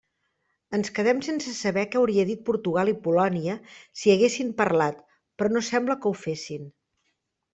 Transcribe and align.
Ens 0.77 0.87
quedem 0.99 1.19
sense 1.27 1.51
saber 1.57 1.81
què 1.95 1.99
haurien 1.99 2.29
dit 2.31 2.39
Portugal 2.47 2.89
i 2.95 2.97
Polònia 3.03 3.57
si 4.03 4.13
haguessin 4.13 4.49
parlat, 4.63 5.05
però 5.41 5.53
no 5.55 5.63
sembla 5.69 5.99
que 6.01 6.09
ho 6.13 6.17
fessin. 6.25 6.65